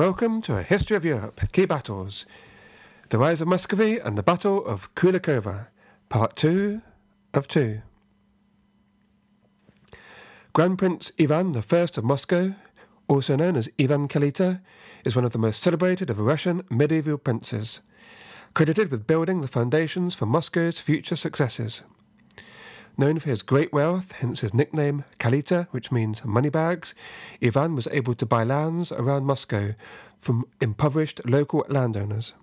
Welcome 0.00 0.40
to 0.42 0.56
a 0.56 0.62
history 0.62 0.96
of 0.96 1.04
Europe, 1.04 1.42
key 1.52 1.66
battles. 1.66 2.24
The 3.10 3.18
Rise 3.18 3.42
of 3.42 3.48
Muscovy 3.48 3.98
and 3.98 4.16
the 4.16 4.22
Battle 4.22 4.64
of 4.64 4.94
Kulikovo, 4.94 5.66
Part 6.08 6.36
2 6.36 6.80
of 7.34 7.46
2. 7.46 7.82
Grand 10.54 10.78
Prince 10.78 11.12
Ivan 11.20 11.54
I 11.54 11.58
of 11.58 12.02
Moscow, 12.02 12.54
also 13.08 13.36
known 13.36 13.56
as 13.56 13.68
Ivan 13.78 14.08
Kalita, 14.08 14.62
is 15.04 15.14
one 15.14 15.26
of 15.26 15.32
the 15.32 15.38
most 15.38 15.62
celebrated 15.62 16.08
of 16.08 16.18
Russian 16.18 16.62
medieval 16.70 17.18
princes, 17.18 17.80
credited 18.54 18.90
with 18.90 19.06
building 19.06 19.42
the 19.42 19.48
foundations 19.48 20.14
for 20.14 20.24
Moscow's 20.24 20.78
future 20.78 21.14
successes. 21.14 21.82
Known 22.96 23.18
for 23.18 23.30
his 23.30 23.42
great 23.42 23.72
wealth, 23.72 24.12
hence 24.12 24.40
his 24.40 24.52
nickname 24.52 25.04
Kalita, 25.18 25.68
which 25.70 25.90
means 25.90 26.24
moneybags, 26.24 26.94
Ivan 27.42 27.74
was 27.74 27.88
able 27.90 28.14
to 28.14 28.26
buy 28.26 28.44
lands 28.44 28.92
around 28.92 29.24
Moscow 29.24 29.74
from 30.18 30.46
impoverished 30.60 31.20
local 31.24 31.64
landowners. 31.68 32.34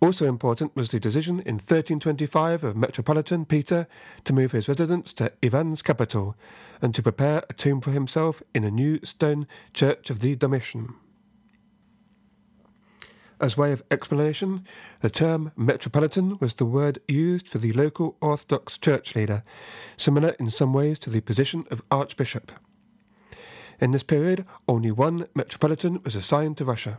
Also 0.00 0.26
important 0.26 0.76
was 0.76 0.90
the 0.90 1.00
decision 1.00 1.40
in 1.40 1.54
1325 1.54 2.62
of 2.62 2.76
Metropolitan 2.76 3.44
Peter 3.44 3.86
to 4.24 4.32
move 4.32 4.52
his 4.52 4.68
residence 4.68 5.12
to 5.14 5.32
Ivan's 5.42 5.82
capital 5.82 6.36
and 6.82 6.94
to 6.94 7.02
prepare 7.02 7.42
a 7.48 7.54
tomb 7.54 7.80
for 7.80 7.90
himself 7.90 8.42
in 8.54 8.64
a 8.64 8.70
new 8.70 9.00
stone 9.02 9.46
church 9.72 10.10
of 10.10 10.20
the 10.20 10.36
Dormition. 10.36 10.94
As 13.40 13.56
way 13.56 13.72
of 13.72 13.82
explanation, 13.90 14.64
the 15.00 15.10
term 15.10 15.50
metropolitan 15.56 16.38
was 16.38 16.54
the 16.54 16.64
word 16.64 17.00
used 17.08 17.48
for 17.48 17.58
the 17.58 17.72
local 17.72 18.16
Orthodox 18.20 18.78
church 18.78 19.16
leader, 19.16 19.42
similar 19.96 20.30
in 20.38 20.50
some 20.50 20.72
ways 20.72 20.98
to 21.00 21.10
the 21.10 21.20
position 21.20 21.66
of 21.70 21.82
archbishop. 21.90 22.52
In 23.80 23.90
this 23.90 24.04
period, 24.04 24.46
only 24.68 24.92
one 24.92 25.26
metropolitan 25.34 26.00
was 26.04 26.14
assigned 26.14 26.56
to 26.58 26.64
Russia, 26.64 26.98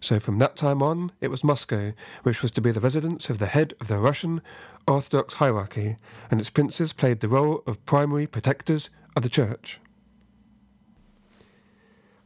so 0.00 0.18
from 0.18 0.38
that 0.38 0.56
time 0.56 0.82
on 0.82 1.12
it 1.20 1.28
was 1.28 1.44
Moscow, 1.44 1.92
which 2.24 2.42
was 2.42 2.50
to 2.52 2.60
be 2.60 2.72
the 2.72 2.80
residence 2.80 3.30
of 3.30 3.38
the 3.38 3.46
head 3.46 3.74
of 3.80 3.86
the 3.86 3.98
Russian 3.98 4.42
Orthodox 4.88 5.34
hierarchy, 5.34 5.98
and 6.30 6.40
its 6.40 6.50
princes 6.50 6.92
played 6.92 7.20
the 7.20 7.28
role 7.28 7.62
of 7.64 7.84
primary 7.86 8.26
protectors 8.26 8.90
of 9.14 9.22
the 9.22 9.28
church. 9.28 9.78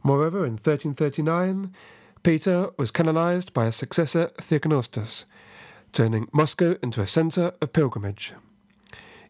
Moreover, 0.02 0.46
in 0.46 0.52
1339, 0.52 1.74
Peter 2.22 2.68
was 2.76 2.90
canonized 2.90 3.54
by 3.54 3.64
his 3.64 3.76
successor 3.76 4.30
Theognostus, 4.38 5.24
turning 5.92 6.28
Moscow 6.32 6.76
into 6.82 7.00
a 7.00 7.06
center 7.06 7.54
of 7.62 7.72
pilgrimage. 7.72 8.34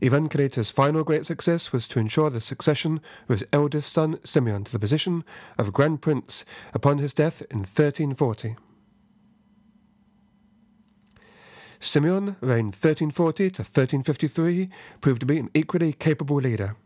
Ivan 0.03 0.29
Kalita's 0.29 0.71
final 0.71 1.05
great 1.05 1.25
success 1.25 1.73
was 1.73 1.87
to 1.87 2.01
ensure 2.01 2.31
the 2.31 2.41
succession 2.41 3.01
of 3.29 3.39
his 3.39 3.45
eldest 3.53 3.93
son 3.93 4.19
Simeon 4.25 4.65
to 4.65 4.73
the 4.73 4.79
position 4.79 5.23
of 5.57 5.73
Grand 5.73 6.03
Prince 6.03 6.45
upon 6.75 6.99
his 6.99 7.13
death 7.13 7.43
in 7.51 7.59
1340. 7.59 8.57
Simeon, 11.79 12.37
reigned 12.41 12.75
1340 12.75 13.51
to 13.51 13.63
1353, 13.63 14.69
proved 15.01 15.21
to 15.21 15.27
be 15.27 15.39
an 15.39 15.51
equally 15.55 15.93
capable 15.93 16.37
leader. 16.37 16.77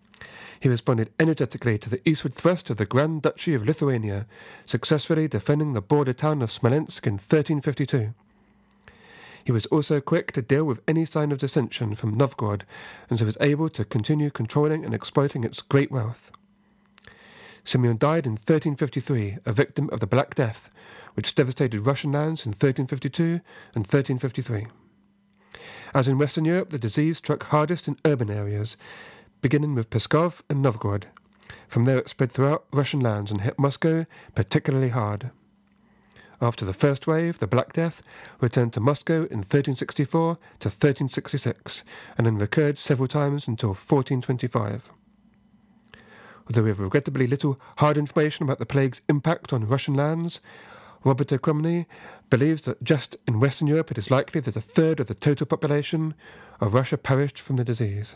He 0.61 0.69
responded 0.69 1.13
energetically 1.19 1.79
to 1.79 1.91
the 1.91 2.07
eastward 2.09 2.35
thrust 2.35 2.71
of 2.71 2.77
the 2.77 2.87
Grand 2.87 3.23
Duchy 3.23 3.55
of 3.55 3.65
Lithuania, 3.65 4.27
successfully 4.67 5.29
defending 5.29 5.73
the 5.73 5.81
border 5.81 6.13
town 6.13 6.43
of 6.43 6.53
Smolensk 6.53 7.07
in 7.07 7.15
1352. 7.15 8.15
He 9.45 9.53
was 9.53 9.67
also 9.67 10.01
quick 10.01 10.33
to 10.33 10.43
deal 10.43 10.65
with 10.65 10.81
any 10.89 11.05
sign 11.05 11.31
of 11.31 11.39
dissension 11.39 11.95
from 11.95 12.17
Novgorod, 12.17 12.65
and 13.11 13.19
so 13.19 13.27
was 13.27 13.37
able 13.41 13.69
to 13.71 13.85
continue 13.85 14.31
controlling 14.31 14.85
and 14.85 14.95
exploiting 14.95 15.45
its 15.45 15.61
great 15.61 15.91
wealth. 15.91 16.31
Simeon 17.63 17.99
died 17.99 18.27
in 18.27 18.33
1353, 18.33 19.39
a 19.45 19.53
victim 19.53 19.91
of 19.93 20.01
the 20.01 20.07
Black 20.07 20.35
Death, 20.35 20.71
which 21.15 21.35
devastated 21.35 21.87
Russian 21.87 22.13
lands 22.13 22.47
in 22.47 22.51
1352 22.51 23.41
and 23.75 23.87
1353. 23.87 24.67
As 25.95 26.09
in 26.09 26.19
Western 26.19 26.45
Europe, 26.45 26.71
the 26.71 26.79
disease 26.79 27.19
struck 27.19 27.45
hardest 27.45 27.87
in 27.87 27.99
urban 28.05 28.31
areas, 28.31 28.77
beginning 29.44 29.75
with 29.75 29.91
Pskov 29.91 30.41
and 30.49 30.62
Novgorod. 30.62 31.09
From 31.69 31.84
there 31.84 31.99
it 31.99 32.09
spread 32.09 32.32
throughout 32.32 32.65
Russian 32.72 33.00
lands 33.00 33.31
and 33.31 33.43
hit 33.43 33.59
Moscow 33.59 34.06
particularly 34.34 34.88
hard. 34.88 35.32
After 36.41 36.65
the 36.65 36.72
first 36.72 37.06
wave, 37.06 37.41
the 37.41 37.47
Black 37.47 37.75
Death 37.75 38.00
returned 38.41 38.72
to 38.72 38.81
Moscow 38.81 39.25
in 39.25 39.44
1364 39.44 40.37
to 40.60 40.69
1366, 40.69 41.84
and 42.16 42.27
then 42.27 42.38
recurred 42.38 42.78
several 42.78 43.06
times 43.06 43.47
until 43.47 43.69
1425. 43.69 44.88
Although 46.47 46.62
we 46.62 46.71
have 46.71 46.81
regrettably 46.81 47.26
little 47.26 47.61
hard 47.76 47.99
information 47.99 48.44
about 48.44 48.59
the 48.59 48.65
plague's 48.65 49.03
impact 49.11 49.53
on 49.53 49.69
Russian 49.69 49.93
lands, 49.93 50.41
Robert 51.05 51.31
O. 51.34 51.38
Crummey 51.38 51.84
believes 52.31 52.62
that 52.62 52.82
just 52.82 53.19
in 53.28 53.41
Western 53.41 53.69
Europe 53.69 53.91
it 53.91 53.99
is 53.99 54.11
likely 54.11 54.41
that 54.41 54.56
a 54.56 54.62
third 54.62 55.00
of 55.00 55.06
the 55.06 55.15
total 55.15 55.44
population 55.44 56.15
of 56.62 56.72
Russia 56.72 56.97
perished 56.97 57.38
from 57.38 57.56
the 57.56 57.65
disease. 57.65 58.15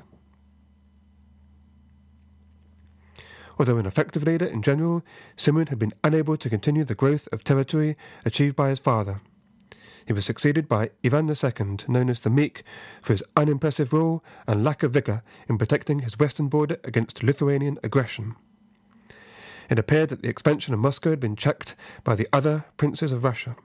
Although 3.58 3.78
an 3.78 3.86
effective 3.86 4.22
leader 4.22 4.46
in 4.46 4.62
general, 4.62 5.02
Simeon 5.36 5.66
had 5.66 5.78
been 5.78 5.92
unable 6.04 6.36
to 6.36 6.48
continue 6.48 6.84
the 6.84 6.94
growth 6.94 7.28
of 7.32 7.42
territory 7.42 7.96
achieved 8.24 8.54
by 8.54 8.69
his 8.69 8.78
father. 8.78 9.20
He 10.06 10.12
was 10.12 10.24
succeeded 10.24 10.69
by 10.69 10.91
Ivan 11.04 11.28
II, 11.28 11.76
known 11.88 12.08
as 12.08 12.20
the 12.20 12.30
Meek, 12.30 12.62
for 13.02 13.12
his 13.12 13.24
unimpressive 13.36 13.92
rule 13.92 14.24
and 14.46 14.64
lack 14.64 14.82
of 14.82 14.92
vigour 14.92 15.22
in 15.48 15.58
protecting 15.58 15.98
his 15.98 16.19
western 16.19 16.48
border 16.48 16.78
against 16.84 17.22
Lithuanian 17.22 17.78
aggression. 17.82 18.36
It 19.69 19.78
appeared 19.78 20.08
that 20.08 20.22
the 20.22 20.28
expansion 20.28 20.72
of 20.72 20.80
Moscow 20.80 21.10
had 21.10 21.20
been 21.20 21.36
checked 21.36 21.75
by 22.04 22.14
the 22.14 22.28
other 22.32 22.64
princes 22.78 23.12
of 23.12 23.25
Russia. 23.25 23.56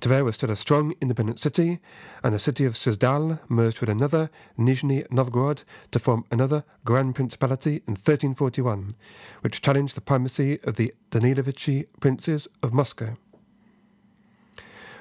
Tver 0.00 0.24
was 0.24 0.34
still 0.34 0.50
a 0.50 0.56
strong 0.56 0.94
independent 1.00 1.40
city, 1.40 1.80
and 2.22 2.34
the 2.34 2.38
city 2.38 2.64
of 2.64 2.74
Suzdal 2.74 3.40
merged 3.48 3.80
with 3.80 3.88
another, 3.88 4.30
Nizhny 4.58 5.10
Novgorod, 5.10 5.62
to 5.90 5.98
form 5.98 6.24
another 6.30 6.64
Grand 6.84 7.14
Principality 7.14 7.82
in 7.86 7.94
1341, 7.94 8.94
which 9.40 9.62
challenged 9.62 9.96
the 9.96 10.00
primacy 10.00 10.60
of 10.64 10.76
the 10.76 10.94
Danilovichy 11.10 11.86
princes 12.00 12.46
of 12.62 12.74
Moscow. 12.74 13.16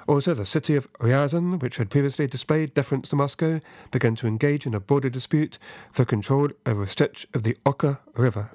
Also, 0.07 0.33
the 0.33 0.45
city 0.45 0.75
of 0.75 0.91
Ryazan, 0.99 1.59
which 1.59 1.77
had 1.77 1.89
previously 1.89 2.27
displayed 2.27 2.73
deference 2.73 3.09
to 3.09 3.15
Moscow, 3.15 3.59
began 3.91 4.15
to 4.15 4.27
engage 4.27 4.65
in 4.65 4.75
a 4.75 4.79
border 4.79 5.09
dispute 5.09 5.57
for 5.91 6.05
control 6.05 6.49
over 6.65 6.83
a 6.83 6.87
stretch 6.87 7.25
of 7.33 7.43
the 7.43 7.57
Oka 7.65 7.99
River. 8.13 8.51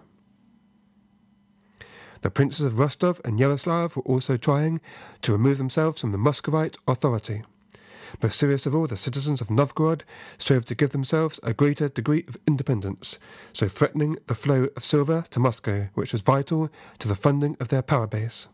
The 2.22 2.30
princes 2.30 2.66
of 2.66 2.78
Rostov 2.78 3.20
and 3.24 3.38
Yaroslavl 3.38 3.96
were 3.96 4.02
also 4.02 4.36
trying 4.36 4.80
to 5.22 5.32
remove 5.32 5.58
themselves 5.58 6.00
from 6.00 6.12
the 6.12 6.18
Muscovite 6.18 6.76
authority. 6.86 7.42
Most 8.22 8.38
serious 8.38 8.66
of 8.66 8.74
all, 8.74 8.86
the 8.86 8.96
citizens 8.96 9.40
of 9.40 9.50
Novgorod 9.50 10.04
strove 10.36 10.64
to 10.66 10.74
give 10.74 10.90
themselves 10.90 11.40
a 11.42 11.54
greater 11.54 11.88
degree 11.88 12.24
of 12.28 12.36
independence, 12.46 13.18
so 13.52 13.68
threatening 13.68 14.18
the 14.26 14.34
flow 14.34 14.68
of 14.76 14.84
silver 14.84 15.24
to 15.30 15.40
Moscow, 15.40 15.88
which 15.94 16.12
was 16.12 16.22
vital 16.22 16.68
to 16.98 17.08
the 17.08 17.14
funding 17.14 17.56
of 17.60 17.68
their 17.68 17.82
power 17.82 18.06
base. 18.06 18.48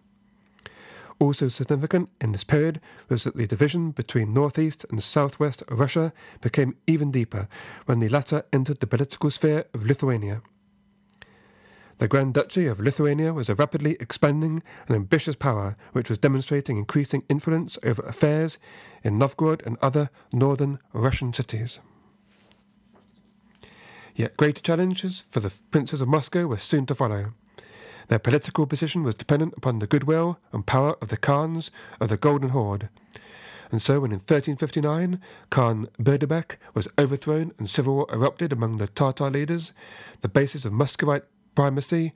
Also 1.19 1.49
significant 1.49 2.11
in 2.21 2.33
this 2.33 2.45
period 2.45 2.81
was 3.09 3.25
that 3.25 3.37
the 3.37 3.47
division 3.47 3.91
between 3.91 4.35
northeast 4.35 4.85
and 4.91 5.03
southwest 5.03 5.63
Russia 5.71 6.13
became 6.43 6.77
even 6.87 7.11
deeper 7.11 7.49
when 7.87 7.99
the 7.99 8.11
latter 8.11 8.45
entered 8.53 8.81
the 8.81 8.87
political 8.87 9.31
sphere 9.31 9.65
of 9.73 9.87
Lithuania. 9.87 10.43
The 11.99 12.09
Grand 12.09 12.35
Duchy 12.35 12.67
of 12.67 12.79
Lithuania 12.79 13.33
was 13.33 13.49
a 13.49 13.55
rapidly 13.55 13.97
expanding 14.01 14.63
and 14.87 14.95
ambitious 14.95 15.35
power 15.35 15.77
which 15.93 16.11
was 16.11 16.19
demonstrating 16.19 16.77
increasing 16.77 17.23
influence 17.31 17.79
over 17.83 18.03
affairs 18.03 18.59
in 19.03 19.17
Novgorod 19.17 19.63
and 19.65 19.79
other 19.81 20.11
northern 20.31 20.79
Russian 20.93 21.33
cities. 21.33 21.81
Yet 24.15 24.37
greater 24.37 24.61
challenges 24.61 25.25
for 25.31 25.41
the 25.41 25.53
princes 25.71 26.03
of 26.03 26.09
Moscow 26.09 26.47
were 26.47 26.59
soon 26.59 26.85
to 26.87 26.95
follow. 26.95 27.33
Their 28.09 28.19
political 28.19 28.67
position 28.67 29.03
was 29.03 29.15
dependent 29.15 29.55
upon 29.57 29.79
the 29.79 29.87
goodwill 29.87 30.39
and 30.53 30.67
power 30.67 30.97
of 31.01 31.09
the 31.09 31.17
Khans 31.17 31.71
of 31.99 32.11
the 32.11 32.19
Golden 32.19 32.51
Horde. 32.51 32.91
And 33.73 33.83
so, 33.83 34.01
when 34.01 34.13
in 34.13 34.19
1359 34.19 35.21
Khan 35.51 35.89
Berdebek 36.01 36.57
was 36.73 36.89
overthrown 36.99 37.53
and 37.59 37.69
civil 37.69 37.97
war 37.97 38.07
erupted 38.13 38.53
among 38.53 38.77
the 38.77 38.87
Tartar 38.87 39.31
leaders, 39.31 39.73
the 40.21 40.29
basis 40.29 40.65
of 40.65 40.73
Muscovite 40.73 41.25
primacy 41.57 42.13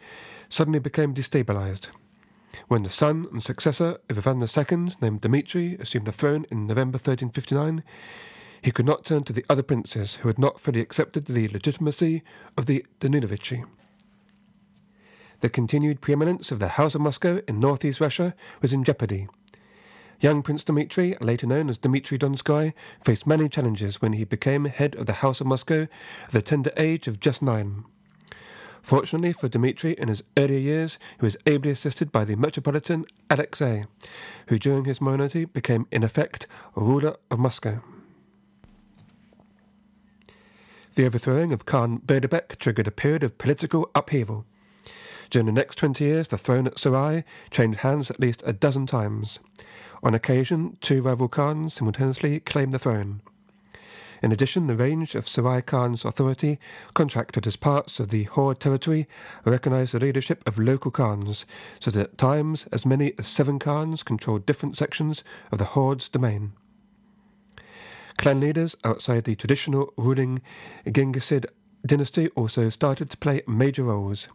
suddenly 0.49 0.79
became 0.79 1.13
destabilized. 1.13 1.89
When 2.69 2.85
the 2.85 2.91
son 2.91 3.27
and 3.33 3.43
successor 3.43 3.99
of 4.09 4.19
Ivan 4.19 4.41
II, 4.41 4.93
named 5.01 5.23
Dmitri, 5.23 5.77
assumed 5.81 6.07
the 6.07 6.13
throne 6.13 6.47
in 6.51 6.69
November 6.69 6.97
1359, 6.97 7.83
he 8.63 8.71
could 8.71 8.87
not 8.87 9.05
turn 9.05 9.25
to 9.25 9.33
the 9.33 9.45
other 9.49 9.63
princes 9.63 10.17
who 10.17 10.29
had 10.29 10.39
not 10.39 10.61
fully 10.61 10.81
accepted 10.81 11.27
the 11.27 11.49
legitimacy 11.49 12.23
of 12.57 12.67
the 12.67 12.85
Danilovichi. 13.01 13.65
The 15.41 15.49
continued 15.49 16.03
preeminence 16.03 16.53
of 16.53 16.59
the 16.59 16.69
House 16.69 16.95
of 16.95 17.01
Moscow 17.01 17.41
in 17.49 17.59
northeast 17.59 18.01
Russia 18.01 18.35
was 18.61 18.73
in 18.73 18.85
jeopardy. 18.85 19.27
Young 20.21 20.43
Prince 20.43 20.65
Dmitri, 20.65 21.17
later 21.23 21.47
known 21.47 21.71
as 21.71 21.79
Dmitri 21.79 22.19
Donskoy, 22.19 22.75
faced 23.03 23.27
many 23.27 23.49
challenges 23.49 24.03
when 24.03 24.13
he 24.13 24.25
became 24.25 24.67
head 24.67 24.95
of 24.97 25.07
the 25.07 25.15
House 25.15 25.41
of 25.41 25.47
Moscow 25.47 25.89
at 26.27 26.31
the 26.31 26.43
tender 26.43 26.73
age 26.77 27.09
of 27.09 27.21
just 27.21 27.41
nine. 27.41 27.85
Fortunately 28.83 29.33
for 29.33 29.49
Dmitri, 29.49 29.93
in 29.93 30.09
his 30.09 30.23
earlier 30.37 30.59
years, 30.59 30.99
he 31.19 31.25
was 31.25 31.37
ably 31.47 31.71
assisted 31.71 32.11
by 32.11 32.25
the 32.25 32.37
Metropolitan 32.37 33.05
Alexei, 33.29 33.85
who 34.49 34.59
during 34.59 34.85
his 34.85 35.01
minority 35.01 35.45
became, 35.45 35.87
in 35.91 36.03
effect, 36.03 36.47
ruler 36.75 37.17
of 37.31 37.39
Moscow. 37.39 37.83
The 40.95 41.07
overthrowing 41.07 41.53
of 41.53 41.67
Khan 41.67 42.01
Berdebek 42.01 42.59
triggered 42.59 42.89
a 42.89 42.93
period 42.93 43.23
of 43.23 43.39
political 43.39 43.91
upheaval. 43.95 44.45
During 45.31 45.47
the 45.47 45.53
next 45.53 45.77
20 45.77 46.03
years, 46.03 46.29
the 46.29 46.39
throne 46.39 46.67
at 46.67 46.79
Sarai 46.79 47.23
changed 47.51 47.81
hands 47.81 48.11
at 48.11 48.19
least 48.19 48.43
a 48.45 48.53
dozen 48.53 48.87
times. 48.87 49.39
On 50.03 50.15
occasion, 50.15 50.77
two 50.81 51.03
rival 51.03 51.29
Khans 51.29 51.75
simultaneously 51.75 52.41
claimed 52.41 52.73
the 52.73 52.79
throne. 52.79 53.21
In 54.23 54.33
addition, 54.33 54.67
the 54.67 54.77
range 54.77 55.15
of 55.15 55.27
Sarai 55.27 55.63
Khan's 55.63 56.05
authority 56.05 56.59
contracted 56.93 57.47
as 57.47 57.57
parts 57.57 57.99
of 57.99 58.09
the 58.09 58.25
Horde 58.25 58.61
territory 58.61 59.09
recognized 59.45 59.95
the 59.95 59.99
leadership 59.99 60.47
of 60.47 60.59
local 60.59 60.91
Khans, 60.91 61.47
so 61.79 61.91
that 61.91 62.01
at 62.01 62.19
times 62.19 62.67
as 62.71 62.85
many 62.85 63.15
as 63.19 63.27
seven 63.27 63.59
Khans 63.59 64.03
controlled 64.03 64.45
different 64.45 64.77
sections 64.77 65.25
of 65.51 65.59
the 65.59 65.65
Horde's 65.65 66.09
domain. 66.09 66.53
Clan 68.19 68.41
leaders 68.41 68.77
outside 68.85 69.25
the 69.25 69.35
traditional 69.35 69.95
ruling 69.97 70.43
Genghisid 70.85 71.47
dynasty 71.87 72.29
also 72.31 72.69
started 72.69 73.09
to 73.09 73.17
play 73.17 73.41
major 73.47 73.85
roles. 73.85 74.29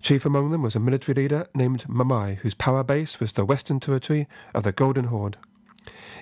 Chief 0.00 0.26
among 0.26 0.50
them 0.50 0.62
was 0.62 0.74
a 0.74 0.80
military 0.80 1.14
leader 1.14 1.46
named 1.54 1.84
Mamai, 1.88 2.38
whose 2.38 2.54
power 2.54 2.82
base 2.82 3.20
was 3.20 3.32
the 3.32 3.44
western 3.44 3.78
territory 3.78 4.26
of 4.54 4.64
the 4.64 4.72
Golden 4.72 5.04
Horde. 5.04 5.36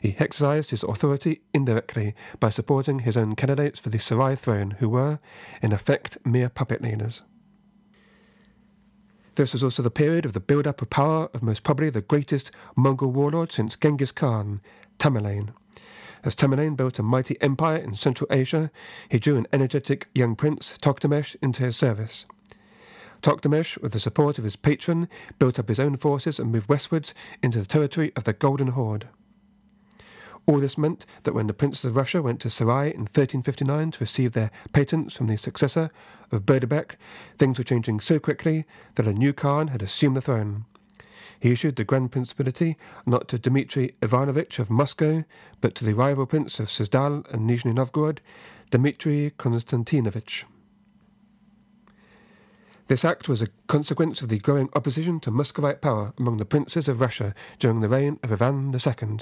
He 0.03 0.17
exercised 0.19 0.71
his 0.71 0.83
authority 0.83 1.43
indirectly 1.53 2.15
by 2.41 2.51
supporting 2.51 3.01
his 3.01 3.17
own 3.17 3.35
candidates 3.35 3.81
for 3.81 3.91
the 3.91 3.99
Sarai 3.99 4.37
throne, 4.37 4.73
who 4.73 4.89
were, 4.89 5.19
in 5.63 5.73
effect, 5.73 6.19
mere 6.25 6.49
puppet 6.49 6.83
leaders. 6.83 7.23
This 9.37 9.53
was 9.53 9.65
also 9.65 9.83
the 9.83 9.91
period 9.91 10.25
of 10.25 10.33
the 10.33 10.41
build 10.41 10.67
up 10.67 10.81
of 10.81 10.91
power 10.91 11.29
of 11.35 11.43
most 11.43 11.65
probably 11.65 11.91
the 11.91 12.01
greatest 12.01 12.53
Mongol 12.77 13.11
warlord 13.11 13.51
since 13.51 13.77
Genghis 13.77 14.13
Khan, 14.13 14.61
Tamerlane. 14.99 15.53
As 16.23 16.35
Tamerlane 16.37 16.77
built 16.77 16.99
a 16.99 17.03
mighty 17.03 17.41
empire 17.43 17.77
in 17.77 17.95
Central 17.95 18.29
Asia, 18.31 18.71
he 19.09 19.19
drew 19.19 19.37
an 19.37 19.47
energetic 19.53 20.09
young 20.15 20.37
prince, 20.37 20.75
Tokhtamesh, 20.81 21.37
into 21.43 21.63
his 21.63 21.77
service. 21.77 22.27
Tokhtamesh, 23.23 23.81
with 23.83 23.93
the 23.93 23.99
support 23.99 24.39
of 24.39 24.45
his 24.45 24.57
patron, 24.57 25.09
built 25.39 25.59
up 25.59 25.69
his 25.69 25.81
own 25.81 25.97
forces 25.97 26.39
and 26.39 26.53
moved 26.53 26.69
westwards 26.69 27.13
into 27.43 27.59
the 27.59 27.67
territory 27.67 28.13
of 28.17 28.25
the 28.25 28.33
Golden 28.33 28.69
Horde. 28.69 29.09
All 30.47 30.59
this 30.59 30.77
meant 30.77 31.07
that 31.23 31.33
when 31.33 31.47
the 31.47 31.55
princes 31.55 31.87
of 31.87 31.97
Russia 31.97 32.21
went 32.21 32.41
to 32.41 32.51
Sarai 32.51 32.89
in 32.89 33.03
1359 33.03 33.93
to 33.93 34.01
receive 34.01 34.33
their 34.33 34.51
patents 34.73 35.17
from 35.17 35.27
the 35.27 35.37
successor 35.37 35.91
of 36.31 36.45
Berdebek, 36.45 36.97
things 37.39 37.57
were 37.57 37.65
changing 37.65 38.01
so 38.01 38.19
quickly 38.19 38.67
that 38.97 39.07
a 39.07 39.15
new 39.15 39.33
Khan 39.33 39.69
had 39.69 39.83
assumed 39.83 40.17
the 40.17 40.21
throne. 40.21 40.67
He 41.41 41.51
issued 41.51 41.77
the 41.77 41.85
Grand 41.85 42.13
Principality 42.13 42.77
not 43.07 43.29
to 43.29 43.39
Dmitri 43.39 43.95
Ivanovich 44.03 44.59
of 44.59 44.71
Moscow, 44.71 45.25
but 45.61 45.75
to 45.77 45.85
the 45.85 45.95
rival 45.95 46.27
prince 46.27 46.59
of 46.61 46.69
Suzdal 46.69 47.25
and 47.33 47.49
Nizhny 47.49 47.75
Novgorod, 47.75 48.21
Dmitri 48.71 49.33
Konstantinovich. 49.39 50.45
This 52.87 53.05
act 53.05 53.31
was 53.31 53.41
a 53.41 53.49
consequence 53.67 54.21
of 54.21 54.29
the 54.29 54.39
growing 54.39 54.69
opposition 54.75 55.21
to 55.21 55.31
Muscovite 55.31 55.81
power 55.81 56.13
among 56.19 56.37
the 56.37 56.45
princes 56.45 56.87
of 56.87 57.01
Russia 57.01 57.35
during 57.59 57.81
the 57.81 57.89
reign 57.89 58.19
of 58.23 58.31
Ivan 58.31 58.75
II. 58.75 59.19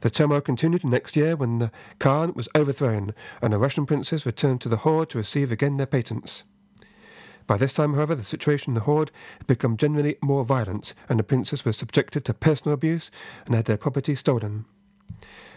The 0.00 0.10
turmoil 0.10 0.40
continued 0.40 0.84
next 0.84 1.16
year 1.16 1.36
when 1.36 1.58
the 1.58 1.70
Khan 1.98 2.32
was 2.34 2.48
overthrown 2.54 3.14
and 3.40 3.52
the 3.52 3.58
Russian 3.58 3.86
princes 3.86 4.26
returned 4.26 4.60
to 4.62 4.68
the 4.68 4.78
Horde 4.78 5.10
to 5.10 5.18
receive 5.18 5.50
again 5.50 5.76
their 5.76 5.86
patents. 5.86 6.44
By 7.46 7.56
this 7.56 7.72
time, 7.72 7.94
however, 7.94 8.14
the 8.14 8.24
situation 8.24 8.70
in 8.70 8.74
the 8.74 8.80
Horde 8.80 9.12
had 9.38 9.46
become 9.46 9.76
generally 9.76 10.16
more 10.20 10.44
violent, 10.44 10.94
and 11.08 11.18
the 11.18 11.24
princes 11.24 11.64
were 11.64 11.72
subjected 11.72 12.24
to 12.24 12.34
personal 12.34 12.74
abuse 12.74 13.10
and 13.46 13.54
had 13.54 13.66
their 13.66 13.76
property 13.76 14.16
stolen. 14.16 14.64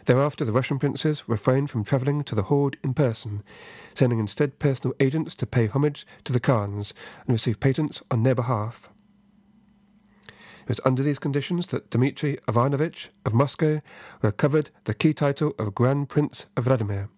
Thereafter, 0.06 0.46
the 0.46 0.52
Russian 0.52 0.80
princes 0.80 1.28
refrained 1.28 1.70
from 1.70 1.84
travelling 1.84 2.24
to 2.24 2.36
the 2.36 2.44
Horde 2.44 2.78
in 2.84 2.94
person, 2.94 3.44
sending 3.96 4.20
instead 4.20 4.60
personal 4.60 4.96
agents 5.00 5.36
to 5.36 5.48
pay 5.48 5.68
homage 5.68 6.06
to 6.24 6.34
the 6.34 6.40
Khans 6.40 6.94
and 7.26 7.34
receive 7.34 7.60
patents 7.60 8.02
on 8.12 8.24
their 8.24 8.36
behalf. 8.36 8.90
It 10.70 10.78
was 10.78 10.86
under 10.86 11.02
these 11.02 11.18
conditions 11.18 11.66
that 11.68 11.90
Dmitri 11.90 12.38
Ivanovich 12.48 13.10
of 13.26 13.34
Moscow 13.34 13.82
recovered 14.22 14.70
the 14.84 14.94
key 14.94 15.16
title 15.16 15.56
of 15.58 15.74
Grand 15.74 16.10
Prince 16.10 16.46
of 16.56 16.66
Vladimir. 16.66 17.10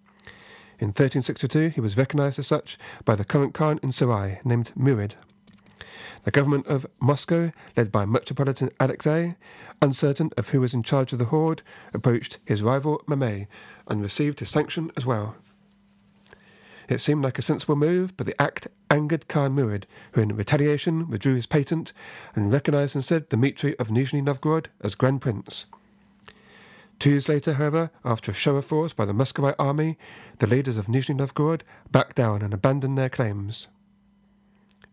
In 0.80 0.88
1362, 0.88 1.68
he 1.68 1.81
was 1.81 1.98
recognized 1.98 2.39
as 2.39 2.48
such 2.48 2.77
by 3.03 3.13
the 3.13 3.25
current 3.25 3.53
Khan 3.53 3.77
in 3.83 3.92
Sarai, 3.92 4.39
named 4.45 4.71
Murid. 4.80 5.15
The 6.24 6.31
government 6.31 6.65
of 6.68 6.88
Moscow, 7.01 7.51
led 7.75 7.92
by 7.92 8.06
Metropolitan 8.06 8.69
Alexei, 8.80 9.36
uncertain 9.81 10.31
of 10.38 10.48
who 10.48 10.62
was 10.62 10.74
in 10.74 10.81
charge 10.81 11.12
of 11.12 11.19
the 11.19 11.25
horde, 11.25 11.62
approached 11.94 12.38
his 12.45 12.63
rival 12.63 13.01
Mamay 13.06 13.48
and 13.86 14.01
received 14.01 14.39
his 14.39 14.50
sanction 14.50 14.94
as 14.95 15.06
well. 15.06 15.36
It 16.92 17.00
seemed 17.00 17.24
like 17.24 17.40
a 17.40 17.42
sensible 17.42 17.78
move, 17.78 18.18
but 18.18 18.28
the 18.28 18.40
act 18.40 18.68
angered 18.90 19.30
Khan 19.30 19.56
Murid, 19.56 19.86
who 20.12 20.20
in 20.20 20.36
retaliation 20.36 21.08
withdrew 21.08 21.36
his 21.36 21.46
patent 21.46 21.94
and 22.36 22.52
recognized 22.52 22.98
instead 22.98 23.30
Dmitri 23.30 23.80
of 23.80 23.88
Nizhny 23.88 24.22
Novgorod 24.22 24.68
as 24.82 24.94
Grand 24.94 25.22
Prince. 25.22 25.68
Two 27.00 27.12
years 27.12 27.30
later, 27.30 27.54
however, 27.54 27.92
after 28.04 28.32
a 28.32 28.36
show 28.36 28.58
of 28.58 28.65
force 28.65 28.92
by 28.92 29.06
the 29.06 29.13
Muscovite 29.13 29.56
army, 29.58 29.98
the 30.39 30.48
leaders 30.48 30.75
of 30.75 30.88
Nizhny 30.88 31.15
Novgorod 31.15 31.63
backed 31.89 32.18
down 32.18 32.42
and 32.42 32.54
abandoned 32.54 32.98
their 32.98 33.10
claims. 33.10 33.68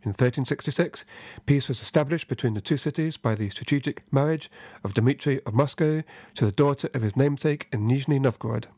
In 0.04 0.10
1366, 0.10 1.04
peace 1.46 1.66
was 1.66 1.82
established 1.82 2.28
between 2.28 2.54
the 2.54 2.60
two 2.60 2.76
cities 2.76 3.16
by 3.16 3.34
the 3.34 3.50
strategic 3.50 4.04
marriage 4.12 4.48
of 4.84 4.94
Dmitri 4.94 5.40
of 5.42 5.52
Moscow 5.52 6.04
to 6.36 6.44
the 6.44 6.52
daughter 6.52 6.88
of 6.94 7.02
his 7.02 7.16
namesake 7.16 7.66
in 7.72 7.88
Nizhny 7.88 8.20
Novgorod. 8.20 8.68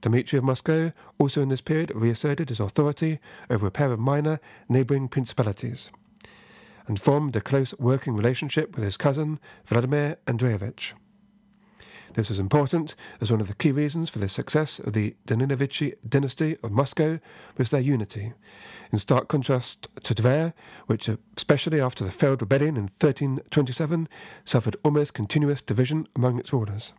Dmitry 0.00 0.38
of 0.38 0.44
Moscow 0.44 0.92
also 1.18 1.42
in 1.42 1.48
this 1.48 1.60
period 1.60 1.92
reasserted 1.94 2.48
his 2.48 2.60
authority 2.60 3.18
over 3.50 3.66
a 3.66 3.70
pair 3.70 3.92
of 3.92 3.98
minor 3.98 4.40
neighbouring 4.68 5.08
principalities, 5.08 5.90
and 6.86 7.00
formed 7.00 7.34
a 7.36 7.40
close 7.40 7.74
working 7.78 8.14
relationship 8.14 8.74
with 8.74 8.84
his 8.84 8.96
cousin 8.96 9.40
Vladimir 9.66 10.16
Andreevich. 10.26 10.92
This 12.14 12.30
was 12.30 12.38
important 12.38 12.94
as 13.20 13.30
one 13.30 13.40
of 13.40 13.48
the 13.48 13.54
key 13.54 13.70
reasons 13.70 14.08
for 14.08 14.18
the 14.18 14.28
success 14.28 14.78
of 14.78 14.92
the 14.92 15.14
Danilovich 15.26 15.94
dynasty 16.08 16.56
of 16.62 16.72
Moscow 16.72 17.20
was 17.56 17.70
their 17.70 17.80
unity, 17.80 18.32
in 18.90 18.98
stark 18.98 19.28
contrast 19.28 19.88
to 20.02 20.14
Tver, 20.14 20.54
which, 20.86 21.08
especially 21.36 21.80
after 21.80 22.04
the 22.04 22.10
failed 22.10 22.40
rebellion 22.40 22.76
in 22.76 22.84
1327, 22.84 24.08
suffered 24.44 24.76
almost 24.82 25.14
continuous 25.14 25.60
division 25.60 26.08
among 26.16 26.38
its 26.38 26.52
rulers. 26.52 26.92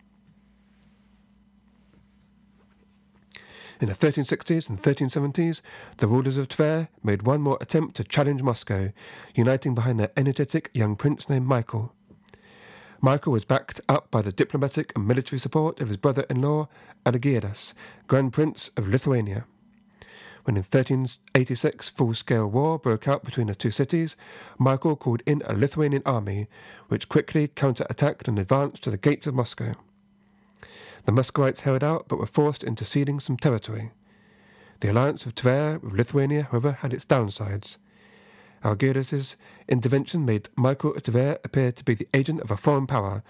In 3.80 3.88
the 3.88 3.94
1360s 3.94 4.68
and 4.68 4.82
1370s, 4.82 5.62
the 5.98 6.08
rulers 6.08 6.36
of 6.36 6.50
Tver 6.50 6.90
made 7.02 7.22
one 7.22 7.42
more 7.42 7.58
attempt 7.62 7.96
to 7.96 8.04
challenge 8.04 8.44
Moscow, 8.44 8.92
uniting 9.34 9.74
behind 9.74 10.00
their 10.02 10.12
energetic 10.18 10.70
young 10.74 10.98
prince 10.98 11.30
named 11.30 11.48
Michael. 11.48 11.94
Michael 13.00 13.32
was 13.32 13.46
backed 13.46 13.80
up 13.88 14.12
by 14.12 14.22
the 14.22 14.34
diplomatic 14.34 14.92
and 14.96 15.08
military 15.08 15.40
support 15.40 15.80
of 15.80 15.88
his 15.88 15.96
brother 15.96 16.26
in 16.30 16.42
law, 16.42 16.68
Algirdas, 17.06 17.72
Grand 18.08 18.34
Prince 18.34 18.70
of 18.76 18.90
Lithuania. 18.90 19.46
When 20.44 20.58
in 20.58 20.64
1386 20.64 21.88
full 21.88 22.14
scale 22.14 22.48
war 22.48 22.78
broke 22.78 23.08
out 23.08 23.24
between 23.24 23.48
the 23.48 23.56
two 23.56 23.72
cities, 23.72 24.18
Michael 24.58 24.98
called 24.98 25.24
in 25.26 25.42
a 25.46 25.54
Lithuanian 25.54 26.04
army, 26.06 26.48
which 26.90 27.08
quickly 27.08 27.48
counter 27.48 27.86
attacked 27.90 28.28
and 28.28 28.38
advanced 28.38 28.84
to 28.84 28.92
the 28.92 28.98
gates 28.98 29.26
of 29.26 29.36
Moscow. 29.36 29.76
The 31.06 31.12
Muscovites 31.12 31.62
held 31.62 31.84
out 31.84 32.08
but 32.08 32.20
were 32.20 32.26
forced 32.26 32.64
into 32.64 32.86
ceding 32.86 33.20
some 33.20 33.38
territory. 33.38 33.92
The 34.82 34.92
alliance 34.92 35.26
of 35.26 35.36
Tver 35.36 35.80
with 35.82 35.94
Lithuania, 35.94 36.44
however, 36.44 36.74
had 36.74 36.94
its 36.94 37.06
downsides. 37.06 37.78
Algirdas' 38.64 39.36
intervention 39.68 40.26
made 40.26 40.50
Michael 40.56 40.94
Tver 40.94 41.40
appear 41.44 41.72
to 41.72 41.84
be 41.84 41.96
the 41.96 42.08
agent 42.14 42.42
of 42.42 42.52
a 42.52 42.58
foreign 42.58 42.88
power, 42.88 43.24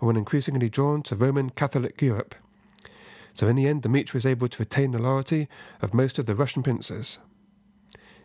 and 0.00 0.06
one 0.06 0.16
increasingly 0.16 0.68
drawn 0.68 1.02
to 1.04 1.16
Roman 1.16 1.50
Catholic 1.50 2.00
Europe. 2.00 2.34
So 3.34 3.48
in 3.48 3.56
the 3.56 3.66
end, 3.66 3.82
Dmitri 3.82 4.16
was 4.16 4.26
able 4.26 4.48
to 4.48 4.58
retain 4.58 4.92
the 4.92 4.98
loyalty 4.98 5.48
of 5.82 5.92
most 5.92 6.18
of 6.18 6.26
the 6.26 6.34
Russian 6.34 6.62
princes. 6.62 7.18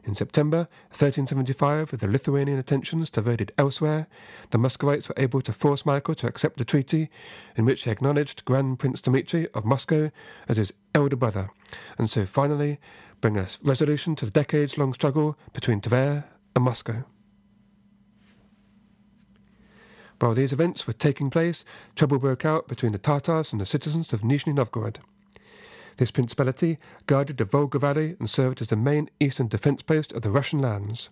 In 0.03 0.15
September 0.15 0.67
1375, 0.89 1.91
with 1.91 2.01
the 2.01 2.07
Lithuanian 2.07 2.57
attentions 2.57 3.11
diverted 3.11 3.51
elsewhere, 3.57 4.07
the 4.49 4.57
Muscovites 4.57 5.07
were 5.07 5.15
able 5.15 5.41
to 5.41 5.53
force 5.53 5.85
Michael 5.85 6.15
to 6.15 6.27
accept 6.27 6.59
a 6.59 6.65
treaty 6.65 7.09
in 7.55 7.65
which 7.65 7.83
he 7.83 7.91
acknowledged 7.91 8.43
Grand 8.45 8.79
Prince 8.79 9.01
Dmitri 9.01 9.47
of 9.53 9.63
Moscow 9.63 10.09
as 10.47 10.57
his 10.57 10.73
elder 10.95 11.15
brother, 11.15 11.51
and 11.99 12.09
so 12.09 12.25
finally 12.25 12.79
bring 13.21 13.37
a 13.37 13.47
resolution 13.63 14.15
to 14.15 14.25
the 14.25 14.31
decades 14.31 14.77
long 14.77 14.93
struggle 14.93 15.37
between 15.53 15.81
Tver 15.81 16.23
and 16.55 16.65
Moscow. 16.65 17.03
While 20.19 20.33
these 20.33 20.53
events 20.53 20.87
were 20.87 20.93
taking 20.93 21.29
place, 21.29 21.63
trouble 21.95 22.17
broke 22.17 22.45
out 22.45 22.67
between 22.67 22.91
the 22.91 22.97
Tatars 22.97 23.51
and 23.51 23.61
the 23.61 23.65
citizens 23.65 24.13
of 24.13 24.21
Nizhny 24.21 24.53
Novgorod. 24.53 24.99
This 26.01 26.09
principality 26.09 26.79
guarded 27.05 27.37
the 27.37 27.45
Volga 27.45 27.77
Valley 27.77 28.15
and 28.17 28.27
served 28.27 28.59
as 28.59 28.69
the 28.69 28.75
main 28.75 29.11
eastern 29.19 29.47
defense 29.47 29.83
post 29.83 30.11
of 30.13 30.23
the 30.23 30.31
Russian 30.31 30.57
lands. 30.57 31.11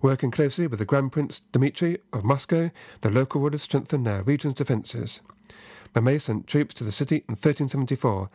Working 0.00 0.30
closely 0.30 0.68
with 0.68 0.78
the 0.78 0.84
Grand 0.84 1.10
Prince 1.10 1.40
Dmitri 1.50 1.98
of 2.12 2.22
Moscow, 2.22 2.70
the 3.00 3.10
local 3.10 3.40
rulers 3.40 3.62
strengthened 3.62 4.06
their 4.06 4.22
region's 4.22 4.54
defences. 4.54 5.18
Mamay 5.96 6.20
sent 6.20 6.46
troops 6.46 6.74
to 6.74 6.84
the 6.84 6.92
city 6.92 7.24
in 7.28 7.32
1374, 7.32 8.30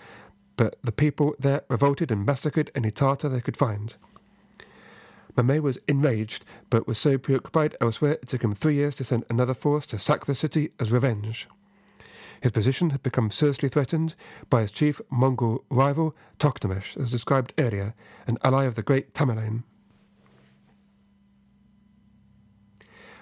but 0.57 0.75
the 0.83 0.91
people 0.91 1.33
there 1.39 1.63
revolted 1.69 2.11
and 2.11 2.25
massacred 2.25 2.69
any 2.75 2.91
Tatar 2.91 3.29
they 3.29 3.39
could 3.39 3.55
find. 3.55 3.95
Mamay 5.37 5.61
was 5.61 5.79
enraged, 5.87 6.43
but 6.69 6.87
was 6.89 6.99
so 6.99 7.17
preoccupied 7.17 7.77
elsewhere 7.79 8.19
it 8.21 8.27
took 8.27 8.43
him 8.43 8.53
three 8.53 8.75
years 8.75 8.95
to 8.95 9.05
send 9.05 9.23
another 9.29 9.53
force 9.53 9.85
to 9.85 9.97
sack 9.97 10.25
the 10.25 10.35
city 10.35 10.71
as 10.77 10.91
revenge. 10.91 11.47
His 12.43 12.51
position 12.51 12.89
had 12.89 13.01
become 13.01 13.31
seriously 13.31 13.69
threatened 13.69 14.15
by 14.49 14.59
his 14.59 14.71
chief 14.71 14.99
Mongol 15.09 15.63
rival, 15.69 16.13
Tokhtamesh, 16.39 16.97
as 16.97 17.09
described 17.09 17.53
earlier, 17.57 17.93
an 18.27 18.37
ally 18.43 18.65
of 18.65 18.75
the 18.75 18.83
great 18.83 19.13
Tamerlane. 19.13 19.63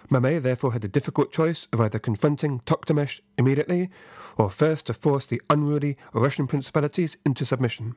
Mamay 0.10 0.42
therefore 0.42 0.74
had 0.74 0.82
the 0.82 0.88
difficult 0.88 1.32
choice 1.32 1.68
of 1.72 1.80
either 1.80 2.00
confronting 2.00 2.62
Tokhtamesh 2.62 3.20
immediately 3.38 3.92
or 4.38 4.50
first 4.50 4.88
to 4.88 4.94
force 4.94 5.28
the 5.28 5.40
unruly 5.52 5.98
Russian 6.14 6.48
principalities 6.48 7.16
into 7.24 7.46
submission. 7.46 7.94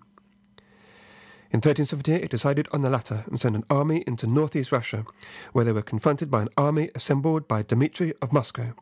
In 1.50 1.60
1378, 1.60 2.20
he 2.20 2.28
decided 2.28 2.68
on 2.70 2.82
the 2.82 2.90
latter 2.90 3.24
and 3.30 3.40
sent 3.40 3.56
an 3.56 3.64
army 3.70 4.04
into 4.06 4.26
northeast 4.26 4.72
Russia, 4.72 5.06
where 5.54 5.64
they 5.64 5.72
were 5.72 5.80
confronted 5.80 6.30
by 6.30 6.42
an 6.42 6.50
army 6.58 6.90
assembled 6.94 7.48
by 7.48 7.62
Dmitri 7.62 8.12
of 8.20 8.30
Moscow. 8.30 8.74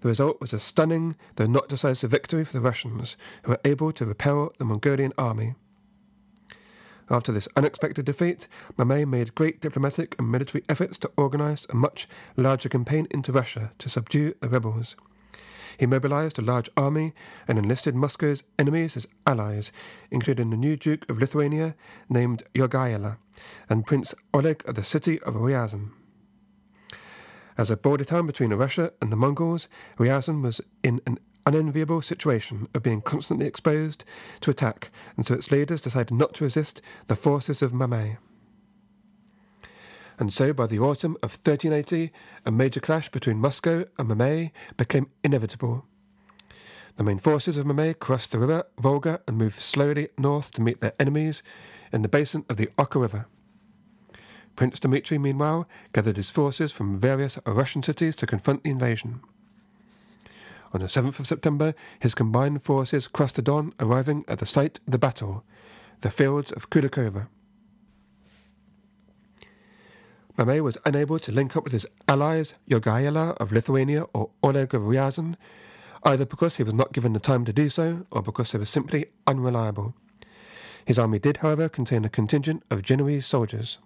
The 0.00 0.08
result 0.08 0.40
was 0.40 0.52
a 0.52 0.58
stunning, 0.58 1.16
though 1.36 1.46
not 1.46 1.68
decisive 1.68 2.10
victory 2.10 2.44
for 2.44 2.54
the 2.54 2.60
Russians, 2.60 3.16
who 3.42 3.52
were 3.52 3.60
able 3.64 3.92
to 3.92 4.06
repel 4.06 4.52
the 4.58 4.64
Mongolian 4.64 5.12
army. 5.18 5.54
After 7.10 7.32
this 7.32 7.48
unexpected 7.56 8.04
defeat, 8.04 8.46
Mamay 8.78 9.04
made 9.04 9.34
great 9.34 9.60
diplomatic 9.60 10.14
and 10.18 10.30
military 10.30 10.62
efforts 10.68 10.96
to 10.98 11.10
organize 11.16 11.66
a 11.68 11.74
much 11.74 12.08
larger 12.36 12.68
campaign 12.68 13.08
into 13.10 13.32
Russia 13.32 13.72
to 13.78 13.88
subdue 13.88 14.34
the 14.40 14.48
rebels. 14.48 14.94
He 15.76 15.86
mobilized 15.86 16.38
a 16.38 16.42
large 16.42 16.70
army 16.76 17.14
and 17.48 17.58
enlisted 17.58 17.94
Moscow's 17.94 18.44
enemies 18.58 18.96
as 18.96 19.08
allies, 19.26 19.72
including 20.10 20.50
the 20.50 20.56
new 20.56 20.76
Duke 20.76 21.08
of 21.10 21.18
Lithuania 21.18 21.74
named 22.08 22.44
Jogaila 22.54 23.16
and 23.68 23.86
Prince 23.86 24.14
Oleg 24.32 24.62
of 24.68 24.76
the 24.76 24.84
city 24.84 25.20
of 25.22 25.34
Ryazan. 25.34 25.90
As 27.60 27.68
a 27.68 27.76
border 27.76 28.04
town 28.04 28.26
between 28.26 28.54
Russia 28.54 28.90
and 29.02 29.12
the 29.12 29.16
Mongols, 29.16 29.68
Ryazan 29.98 30.40
was 30.40 30.62
in 30.82 31.02
an 31.04 31.18
unenviable 31.44 32.00
situation 32.00 32.68
of 32.74 32.82
being 32.82 33.02
constantly 33.02 33.44
exposed 33.44 34.02
to 34.40 34.50
attack, 34.50 34.88
and 35.14 35.26
so 35.26 35.34
its 35.34 35.50
leaders 35.50 35.82
decided 35.82 36.14
not 36.14 36.32
to 36.36 36.44
resist 36.44 36.80
the 37.08 37.16
forces 37.16 37.60
of 37.60 37.72
Mamay. 37.72 38.16
And 40.18 40.32
so, 40.32 40.54
by 40.54 40.68
the 40.68 40.78
autumn 40.78 41.18
of 41.22 41.32
1380, 41.32 42.10
a 42.46 42.50
major 42.50 42.80
clash 42.80 43.10
between 43.10 43.36
Moscow 43.36 43.84
and 43.98 44.08
Mamay 44.08 44.52
became 44.78 45.10
inevitable. 45.22 45.84
The 46.96 47.04
main 47.04 47.18
forces 47.18 47.58
of 47.58 47.66
Mamay 47.66 47.98
crossed 47.98 48.30
the 48.30 48.38
river 48.38 48.64
Volga 48.78 49.20
and 49.28 49.36
moved 49.36 49.60
slowly 49.60 50.08
north 50.16 50.50
to 50.52 50.62
meet 50.62 50.80
their 50.80 50.94
enemies 50.98 51.42
in 51.92 52.00
the 52.00 52.08
basin 52.08 52.46
of 52.48 52.56
the 52.56 52.70
Oka 52.78 52.98
River. 52.98 53.26
Prince 54.56 54.80
Dmitri, 54.80 55.18
meanwhile, 55.18 55.68
gathered 55.92 56.16
his 56.16 56.30
forces 56.30 56.72
from 56.72 56.98
various 56.98 57.38
Russian 57.46 57.82
cities 57.82 58.14
to 58.16 58.26
confront 58.26 58.62
the 58.62 58.70
invasion. 58.70 59.20
On 60.72 60.80
the 60.80 60.86
7th 60.86 61.18
of 61.18 61.26
September, 61.26 61.74
his 61.98 62.14
combined 62.14 62.62
forces 62.62 63.08
crossed 63.08 63.36
the 63.36 63.42
Don, 63.42 63.72
arriving 63.80 64.24
at 64.28 64.38
the 64.38 64.46
site 64.46 64.78
of 64.86 64.92
the 64.92 64.98
battle, 64.98 65.44
the 66.02 66.10
fields 66.10 66.52
of 66.52 66.70
Kulikovo. 66.70 67.26
Mamay 70.38 70.60
was 70.60 70.78
unable 70.86 71.18
to 71.18 71.32
link 71.32 71.56
up 71.56 71.64
with 71.64 71.72
his 71.72 71.86
allies 72.08 72.54
Jogaila 72.68 73.36
of 73.38 73.52
Lithuania 73.52 74.04
or 74.14 74.30
Oleg 74.42 74.72
of 74.74 74.82
Ryazan, 74.82 75.36
either 76.04 76.24
because 76.24 76.56
he 76.56 76.62
was 76.62 76.72
not 76.72 76.92
given 76.92 77.12
the 77.12 77.18
time 77.18 77.44
to 77.44 77.52
do 77.52 77.68
so 77.68 78.06
or 78.10 78.22
because 78.22 78.52
they 78.52 78.58
were 78.58 78.64
simply 78.64 79.06
unreliable. 79.26 79.94
His 80.84 80.98
army 80.98 81.18
did, 81.18 81.38
however, 81.38 81.68
contain 81.68 82.04
a 82.04 82.08
contingent 82.08 82.62
of 82.70 82.82
Genoese 82.82 83.26
soldiers. 83.26 83.78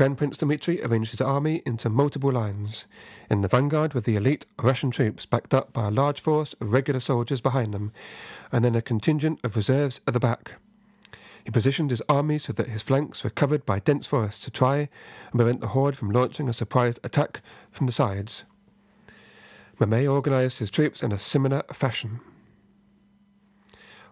Grand 0.00 0.16
Prince 0.16 0.38
Dmitri 0.38 0.82
arranged 0.82 1.10
his 1.10 1.20
army 1.20 1.60
into 1.66 1.90
multiple 1.90 2.32
lines. 2.32 2.86
In 3.28 3.42
the 3.42 3.48
vanguard 3.48 3.92
were 3.92 4.00
the 4.00 4.16
elite 4.16 4.46
Russian 4.58 4.90
troops, 4.90 5.26
backed 5.26 5.52
up 5.52 5.74
by 5.74 5.88
a 5.88 5.90
large 5.90 6.22
force 6.22 6.54
of 6.58 6.72
regular 6.72 7.00
soldiers 7.00 7.42
behind 7.42 7.74
them, 7.74 7.92
and 8.50 8.64
then 8.64 8.74
a 8.74 8.80
contingent 8.80 9.40
of 9.44 9.56
reserves 9.56 10.00
at 10.06 10.14
the 10.14 10.18
back. 10.18 10.52
He 11.44 11.50
positioned 11.50 11.90
his 11.90 12.02
army 12.08 12.38
so 12.38 12.54
that 12.54 12.70
his 12.70 12.80
flanks 12.80 13.22
were 13.22 13.28
covered 13.28 13.66
by 13.66 13.78
dense 13.78 14.06
forests 14.06 14.42
to 14.44 14.50
try 14.50 14.88
and 15.32 15.36
prevent 15.36 15.60
the 15.60 15.68
horde 15.68 15.98
from 15.98 16.10
launching 16.10 16.48
a 16.48 16.54
surprise 16.54 16.98
attack 17.04 17.42
from 17.70 17.84
the 17.84 17.92
sides. 17.92 18.44
Mamay 19.78 20.10
organized 20.10 20.60
his 20.60 20.70
troops 20.70 21.02
in 21.02 21.12
a 21.12 21.18
similar 21.18 21.62
fashion. 21.74 22.20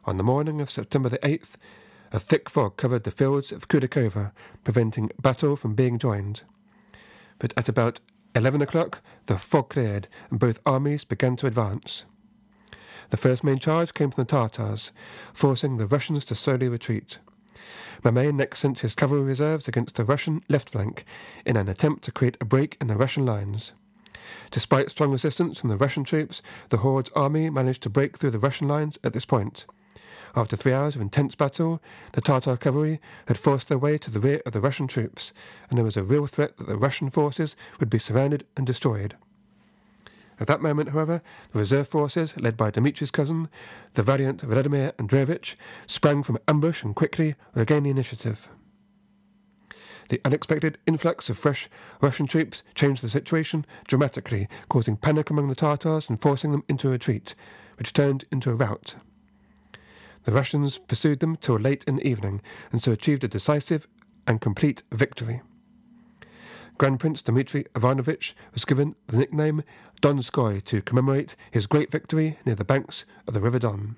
On 0.04 0.18
the 0.18 0.22
morning 0.22 0.60
of 0.60 0.70
September 0.70 1.08
the 1.08 1.16
8th, 1.20 1.56
a 2.12 2.18
thick 2.18 2.48
fog 2.48 2.76
covered 2.76 3.04
the 3.04 3.10
fields 3.10 3.52
of 3.52 3.68
Kulikovo, 3.68 4.32
preventing 4.64 5.10
battle 5.20 5.56
from 5.56 5.74
being 5.74 5.98
joined. 5.98 6.42
But 7.38 7.52
at 7.56 7.68
about 7.68 8.00
eleven 8.34 8.62
o'clock, 8.62 9.02
the 9.26 9.38
fog 9.38 9.70
cleared, 9.70 10.08
and 10.30 10.38
both 10.38 10.60
armies 10.64 11.04
began 11.04 11.36
to 11.36 11.46
advance. 11.46 12.04
The 13.10 13.16
first 13.16 13.42
main 13.42 13.58
charge 13.58 13.94
came 13.94 14.10
from 14.10 14.24
the 14.24 14.30
Tartars, 14.30 14.90
forcing 15.32 15.76
the 15.76 15.86
Russians 15.86 16.24
to 16.26 16.34
slowly 16.34 16.68
retreat. 16.68 17.18
Mamay 18.02 18.32
next 18.32 18.60
sent 18.60 18.80
his 18.80 18.94
cavalry 18.94 19.22
reserves 19.22 19.66
against 19.66 19.96
the 19.96 20.04
Russian 20.04 20.42
left 20.48 20.70
flank 20.70 21.04
in 21.44 21.56
an 21.56 21.68
attempt 21.68 22.04
to 22.04 22.12
create 22.12 22.36
a 22.40 22.44
break 22.44 22.76
in 22.80 22.86
the 22.86 22.96
Russian 22.96 23.26
lines. 23.26 23.72
Despite 24.50 24.90
strong 24.90 25.10
resistance 25.10 25.58
from 25.58 25.70
the 25.70 25.76
Russian 25.76 26.04
troops, 26.04 26.42
the 26.68 26.78
Horde's 26.78 27.10
army 27.16 27.50
managed 27.50 27.82
to 27.84 27.90
break 27.90 28.16
through 28.16 28.30
the 28.30 28.38
Russian 28.38 28.68
lines 28.68 28.98
at 29.02 29.14
this 29.14 29.24
point. 29.24 29.64
After 30.36 30.56
three 30.56 30.72
hours 30.72 30.94
of 30.94 31.02
intense 31.02 31.34
battle, 31.34 31.80
the 32.12 32.20
Tatar 32.20 32.56
cavalry 32.56 33.00
had 33.26 33.38
forced 33.38 33.68
their 33.68 33.78
way 33.78 33.98
to 33.98 34.10
the 34.10 34.20
rear 34.20 34.42
of 34.44 34.52
the 34.52 34.60
Russian 34.60 34.86
troops, 34.86 35.32
and 35.68 35.78
there 35.78 35.84
was 35.84 35.96
a 35.96 36.02
real 36.02 36.26
threat 36.26 36.56
that 36.58 36.66
the 36.66 36.76
Russian 36.76 37.10
forces 37.10 37.56
would 37.80 37.90
be 37.90 37.98
surrounded 37.98 38.46
and 38.56 38.66
destroyed. 38.66 39.16
At 40.40 40.46
that 40.46 40.62
moment, 40.62 40.90
however, 40.90 41.20
the 41.52 41.58
reserve 41.58 41.88
forces, 41.88 42.36
led 42.36 42.56
by 42.56 42.70
Dmitri's 42.70 43.10
cousin, 43.10 43.48
the 43.94 44.02
valiant 44.02 44.42
Vladimir 44.42 44.92
Andreevich, 44.98 45.56
sprang 45.86 46.22
from 46.22 46.38
ambush 46.46 46.84
and 46.84 46.94
quickly 46.94 47.34
regained 47.54 47.86
the 47.86 47.90
initiative. 47.90 48.48
The 50.08 50.20
unexpected 50.24 50.78
influx 50.86 51.28
of 51.28 51.38
fresh 51.38 51.68
Russian 52.00 52.26
troops 52.26 52.62
changed 52.74 53.02
the 53.02 53.08
situation 53.08 53.66
dramatically, 53.86 54.48
causing 54.68 54.96
panic 54.96 55.28
among 55.28 55.48
the 55.48 55.54
Tatars 55.54 56.08
and 56.08 56.20
forcing 56.20 56.52
them 56.52 56.64
into 56.68 56.88
a 56.88 56.92
retreat, 56.92 57.34
which 57.76 57.92
turned 57.92 58.24
into 58.30 58.50
a 58.50 58.54
rout. 58.54 58.94
The 60.24 60.32
Russians 60.32 60.78
pursued 60.78 61.20
them 61.20 61.36
till 61.36 61.56
late 61.56 61.84
in 61.84 61.96
the 61.96 62.06
evening, 62.06 62.42
and 62.72 62.82
so 62.82 62.92
achieved 62.92 63.24
a 63.24 63.28
decisive 63.28 63.88
and 64.26 64.40
complete 64.40 64.82
victory. 64.92 65.40
Grand 66.76 67.00
Prince 67.00 67.22
Dmitri 67.22 67.64
Ivanovich 67.74 68.36
was 68.54 68.64
given 68.64 68.94
the 69.08 69.16
nickname 69.16 69.64
Donskoy 70.00 70.62
to 70.64 70.82
commemorate 70.82 71.34
his 71.50 71.66
great 71.66 71.90
victory 71.90 72.38
near 72.44 72.54
the 72.54 72.64
banks 72.64 73.04
of 73.26 73.34
the 73.34 73.40
River 73.40 73.58
Don. 73.58 73.96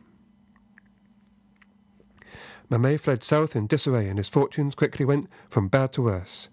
Mamay 2.70 2.98
fled 2.98 3.24
south 3.24 3.56
in 3.56 3.66
disarray, 3.66 4.08
and 4.08 4.16
his 4.16 4.28
fortunes 4.28 4.74
quickly 4.74 5.04
went 5.04 5.28
from 5.48 5.68
bad 5.68 5.92
to 5.92 6.02
worse. 6.02 6.48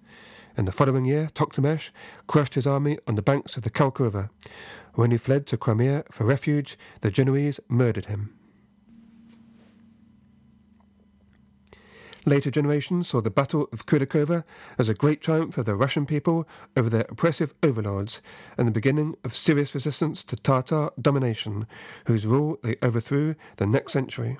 In 0.57 0.65
the 0.65 0.71
following 0.71 1.05
year, 1.05 1.29
Tokhtamesh 1.35 1.91
crushed 2.25 2.55
his 2.55 2.65
army 2.65 2.97
on 3.07 3.13
the 3.13 3.21
banks 3.21 3.55
of 3.55 3.63
the 3.63 3.69
Kalka 3.69 4.03
River. 4.03 4.31
When 4.95 5.11
he 5.11 5.17
fled 5.17 5.45
to 5.47 5.57
Crimea 5.57 6.05
for 6.11 6.25
refuge, 6.25 6.77
the 7.01 7.11
Genoese 7.11 7.59
murdered 7.69 8.07
him. 8.07 8.33
Later 12.27 12.51
generations 12.51 13.07
saw 13.07 13.21
the 13.21 13.29
Battle 13.29 13.69
of 13.71 13.85
Kulikovo 13.85 14.43
as 14.77 14.89
a 14.89 14.93
great 14.93 15.21
triumph 15.21 15.57
of 15.57 15.63
the 15.63 15.75
Russian 15.75 16.05
people 16.05 16.45
over 16.75 16.89
their 16.89 17.05
oppressive 17.07 17.53
overlords 17.63 18.21
and 18.57 18.67
the 18.67 18.71
beginning 18.73 19.15
of 19.23 19.33
serious 19.33 19.73
resistance 19.73 20.25
to 20.25 20.35
Tatar 20.35 20.91
domination, 21.01 21.67
whose 22.05 22.27
rule 22.27 22.59
they 22.61 22.75
overthrew 22.83 23.35
the 23.55 23.65
next 23.65 23.93
century. 23.93 24.37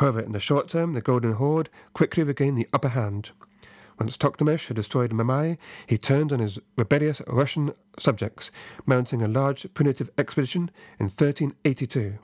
However, 0.00 0.20
in 0.20 0.32
the 0.32 0.38
short 0.38 0.68
term, 0.68 0.92
the 0.92 1.00
Golden 1.00 1.32
Horde 1.32 1.70
quickly 1.94 2.22
regained 2.22 2.58
the 2.58 2.68
upper 2.74 2.88
hand. 2.88 3.30
Once 3.98 4.18
Toktamish 4.18 4.66
had 4.66 4.76
destroyed 4.76 5.12
Mamai, 5.12 5.56
he 5.86 5.96
turned 5.96 6.30
on 6.30 6.40
his 6.40 6.58
rebellious 6.76 7.22
Russian 7.26 7.72
subjects, 7.98 8.50
mounting 8.84 9.22
a 9.22 9.28
large 9.28 9.66
punitive 9.72 10.10
expedition 10.18 10.70
in 11.00 11.06
1382. 11.06 12.18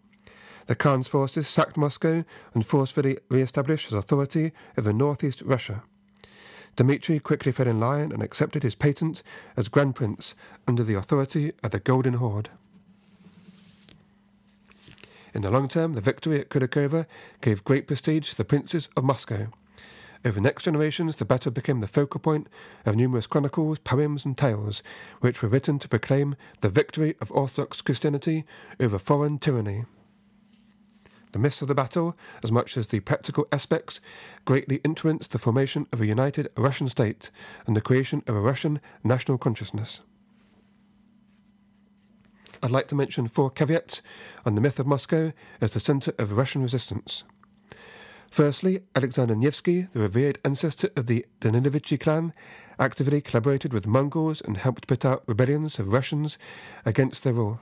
The 0.67 0.75
Khan's 0.75 1.09
forces 1.09 1.49
sacked 1.49 1.77
Moscow 1.77 2.25
and 2.55 2.65
forcefully 2.65 3.19
re-established 3.29 3.87
his 3.87 3.95
authority 3.95 4.53
over 4.79 4.93
northeast 4.93 5.43
Russia. 5.43 5.83
Dmitri 6.77 7.19
quickly 7.21 7.53
fell 7.53 7.69
in 7.69 7.81
line 7.81 8.13
and 8.13 8.23
accepted 8.23 8.63
his 8.63 8.75
patent 8.75 9.23
as 9.57 9.69
Grand 9.69 9.95
Prince 9.95 10.35
under 10.67 10.83
the 10.83 10.95
authority 10.95 11.53
of 11.63 11.71
the 11.71 11.81
Golden 11.81 12.15
Horde. 12.15 12.49
In 15.35 15.43
the 15.43 15.51
long 15.51 15.69
term, 15.69 15.95
the 15.95 16.01
victory 16.01 16.41
at 16.41 16.49
Kulikovo 16.49 17.07
gave 17.41 17.65
great 17.65 17.87
prestige 17.87 18.31
to 18.31 18.37
the 18.37 18.45
princes 18.45 18.89
of 18.97 19.05
Moscow. 19.05 19.49
Over 20.25 20.41
next 20.41 20.65
generations, 20.65 21.17
the 21.17 21.25
battle 21.25 21.51
became 21.51 21.81
the 21.81 21.89
focal 21.89 22.21
point 22.21 22.49
of 22.87 22.95
numerous 22.95 23.27
chronicles, 23.27 23.79
poems, 23.81 24.25
and 24.25 24.39
tales, 24.39 24.83
which 25.21 25.43
were 25.43 25.49
written 25.49 25.79
to 25.81 25.89
proclaim 25.89 26.37
the 26.61 26.69
victory 26.69 27.17
of 27.21 27.33
Orthodox 27.33 27.81
Christianity 27.81 28.45
over 28.79 28.99
foreign 28.99 29.39
tyranny. 29.39 29.85
The 31.33 31.39
myths 31.39 31.63
of 31.63 31.69
the 31.69 31.75
battle, 31.75 32.15
as 32.43 32.53
much 32.53 32.77
as 32.77 32.89
the 32.89 33.01
practical 33.01 33.49
aspects, 33.51 34.01
greatly 34.45 34.77
influenced 34.85 35.33
the 35.33 35.39
formation 35.39 35.87
of 35.91 36.01
a 36.01 36.07
united 36.07 36.51
Russian 36.57 36.89
state 36.89 37.31
and 37.67 37.75
the 37.75 37.81
creation 37.81 38.23
of 38.27 38.37
a 38.37 38.41
Russian 38.41 38.81
national 39.03 39.39
consciousness. 39.39 40.03
I'd 42.63 42.71
like 42.71 42.87
to 42.89 42.95
mention 42.95 43.27
four 43.29 43.51
caveats 43.51 44.03
on 44.47 44.55
the 44.55 44.61
myth 44.61 44.79
of 44.79 44.87
Moscow 44.87 45.33
as 45.61 45.73
the 45.73 45.81
centre 45.81 46.15
of 46.19 46.37
Russian 46.37 46.63
resistance. 46.63 47.25
Firstly, 48.31 48.83
Alexander 48.95 49.35
Nevsky, 49.35 49.89
the 49.93 50.01
revered 50.01 50.39
ancestor 50.45 50.91
of 50.97 51.07
the 51.07 51.27
Danilovich 51.41 51.99
clan, 51.99 52.33
actively 52.79 53.21
collaborated 53.21 53.73
with 53.73 53.87
Mongols 53.87 54.41
and 54.41 54.59
helped 54.59 54.87
put 54.87 55.05
out 55.05 55.25
rebellions 55.27 55.79
of 55.79 55.93
Russians 55.93 56.39
against 56.85 57.25
their 57.25 57.33
rule. 57.33 57.61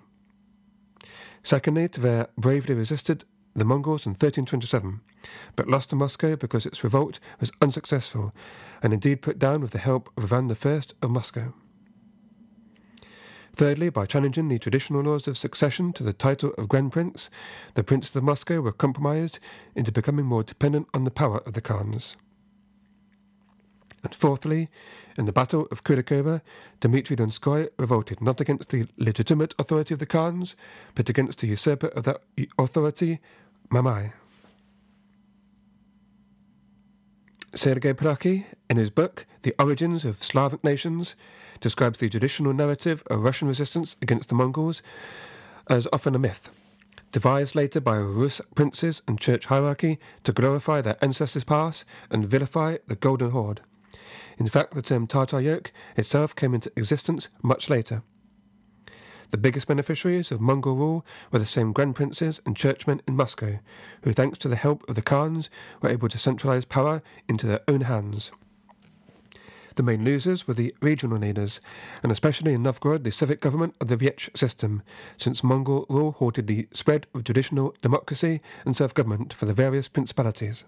Secondly, 1.42 1.88
Tver 1.88 2.28
bravely 2.36 2.74
resisted 2.74 3.24
the 3.60 3.64
Mongols 3.64 4.06
in 4.06 4.12
1327, 4.12 5.00
but 5.54 5.68
lost 5.68 5.90
to 5.90 5.96
Moscow 5.96 6.34
because 6.34 6.64
its 6.64 6.82
revolt 6.82 7.20
was 7.38 7.52
unsuccessful, 7.60 8.32
and 8.82 8.92
indeed 8.92 9.22
put 9.22 9.38
down 9.38 9.60
with 9.60 9.72
the 9.72 9.78
help 9.78 10.10
of 10.16 10.24
Ivan 10.24 10.50
I 10.50 10.82
of 11.02 11.10
Moscow. 11.10 11.52
Thirdly, 13.54 13.90
by 13.90 14.06
challenging 14.06 14.48
the 14.48 14.58
traditional 14.58 15.02
laws 15.02 15.28
of 15.28 15.36
succession 15.36 15.92
to 15.92 16.02
the 16.02 16.14
title 16.14 16.54
of 16.56 16.68
Grand 16.68 16.92
Prince, 16.92 17.28
the 17.74 17.84
princes 17.84 18.16
of 18.16 18.24
Moscow 18.24 18.62
were 18.62 18.72
compromised 18.72 19.38
into 19.74 19.92
becoming 19.92 20.24
more 20.24 20.42
dependent 20.42 20.88
on 20.94 21.04
the 21.04 21.10
power 21.10 21.42
of 21.46 21.52
the 21.52 21.60
Khans. 21.60 22.16
And 24.02 24.14
fourthly, 24.14 24.68
in 25.18 25.26
the 25.26 25.32
Battle 25.32 25.68
of 25.70 25.84
Kulikovo, 25.84 26.40
Dmitry 26.80 27.16
Donskoy 27.16 27.68
revolted 27.76 28.22
not 28.22 28.40
against 28.40 28.70
the 28.70 28.86
legitimate 28.96 29.54
authority 29.58 29.92
of 29.92 30.00
the 30.00 30.06
Khans, 30.06 30.56
but 30.94 31.10
against 31.10 31.40
the 31.40 31.48
usurper 31.48 31.88
of 31.88 32.04
that 32.04 32.22
authority, 32.58 33.20
Mamai. 33.70 34.12
Sergei 37.54 37.92
Plokhy, 37.92 38.46
in 38.68 38.76
his 38.76 38.90
book 38.90 39.26
The 39.42 39.54
Origins 39.60 40.04
of 40.04 40.24
Slavic 40.24 40.64
Nations, 40.64 41.14
describes 41.60 42.00
the 42.00 42.08
traditional 42.08 42.52
narrative 42.52 43.04
of 43.08 43.20
Russian 43.20 43.46
resistance 43.46 43.94
against 44.02 44.28
the 44.28 44.34
Mongols 44.34 44.82
as 45.68 45.86
often 45.92 46.16
a 46.16 46.18
myth, 46.18 46.50
devised 47.12 47.54
later 47.54 47.80
by 47.80 47.96
Rus 47.96 48.40
princes 48.56 49.02
and 49.06 49.20
church 49.20 49.46
hierarchy 49.46 50.00
to 50.24 50.32
glorify 50.32 50.80
their 50.80 50.96
ancestors' 51.00 51.44
past 51.44 51.84
and 52.10 52.26
vilify 52.26 52.78
the 52.88 52.96
Golden 52.96 53.30
Horde. 53.30 53.60
In 54.36 54.48
fact, 54.48 54.74
the 54.74 54.82
term 54.82 55.06
Tatar 55.06 55.40
yoke 55.40 55.70
itself 55.96 56.34
came 56.34 56.54
into 56.54 56.72
existence 56.74 57.28
much 57.40 57.70
later. 57.70 58.02
The 59.30 59.38
biggest 59.38 59.68
beneficiaries 59.68 60.32
of 60.32 60.40
Mongol 60.40 60.74
rule 60.74 61.06
were 61.30 61.38
the 61.38 61.46
same 61.46 61.72
grand 61.72 61.94
princes 61.94 62.40
and 62.44 62.56
churchmen 62.56 63.00
in 63.06 63.14
Moscow, 63.14 63.60
who, 64.02 64.12
thanks 64.12 64.38
to 64.38 64.48
the 64.48 64.56
help 64.56 64.88
of 64.88 64.96
the 64.96 65.02
Khans, 65.02 65.48
were 65.80 65.88
able 65.88 66.08
to 66.08 66.18
centralize 66.18 66.64
power 66.64 67.00
into 67.28 67.46
their 67.46 67.60
own 67.68 67.82
hands. 67.82 68.32
The 69.76 69.84
main 69.84 70.04
losers 70.04 70.48
were 70.48 70.54
the 70.54 70.74
regional 70.82 71.18
leaders, 71.18 71.60
and 72.02 72.10
especially 72.10 72.54
in 72.54 72.62
Novgorod, 72.64 73.04
the 73.04 73.12
civic 73.12 73.40
government 73.40 73.76
of 73.80 73.86
the 73.86 73.96
Vyech 73.96 74.36
system, 74.36 74.82
since 75.16 75.44
Mongol 75.44 75.86
rule 75.88 76.12
halted 76.12 76.48
the 76.48 76.66
spread 76.72 77.06
of 77.14 77.22
traditional 77.22 77.74
democracy 77.80 78.40
and 78.64 78.76
self 78.76 78.92
government 78.92 79.32
for 79.32 79.46
the 79.46 79.54
various 79.54 79.86
principalities. 79.86 80.64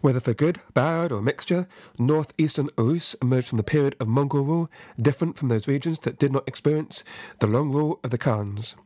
Whether 0.00 0.20
for 0.20 0.34
good, 0.34 0.60
bad, 0.74 1.10
or 1.10 1.20
mixture, 1.20 1.66
northeastern 1.98 2.70
Rus 2.78 3.16
emerged 3.20 3.48
from 3.48 3.56
the 3.56 3.64
period 3.64 3.96
of 3.98 4.06
Mongol 4.06 4.44
rule 4.44 4.70
different 5.00 5.36
from 5.36 5.48
those 5.48 5.66
regions 5.66 5.98
that 6.00 6.18
did 6.18 6.30
not 6.32 6.46
experience 6.46 7.02
the 7.40 7.48
long 7.48 7.72
rule 7.72 7.98
of 8.04 8.10
the 8.10 8.18
Khans. 8.18 8.76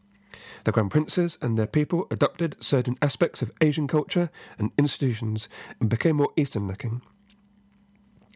The 0.64 0.72
Grand 0.72 0.90
Princes 0.90 1.36
and 1.42 1.58
their 1.58 1.66
people 1.66 2.06
adopted 2.10 2.56
certain 2.60 2.96
aspects 3.02 3.42
of 3.42 3.52
Asian 3.60 3.86
culture 3.86 4.30
and 4.58 4.70
institutions 4.78 5.48
and 5.80 5.90
became 5.90 6.16
more 6.16 6.32
Eastern 6.36 6.66
looking. 6.66 7.02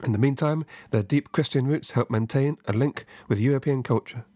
In 0.04 0.12
the 0.12 0.18
meantime, 0.18 0.66
their 0.90 1.02
deep 1.02 1.32
Christian 1.32 1.66
roots 1.66 1.92
helped 1.92 2.10
maintain 2.10 2.58
a 2.66 2.72
link 2.74 3.06
with 3.28 3.38
European 3.38 3.82
culture 3.82 4.26